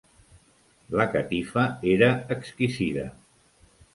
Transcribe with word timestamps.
La 0.99 1.05
catifa 1.15 1.67
era 1.97 2.09
exquisida. 2.39 3.07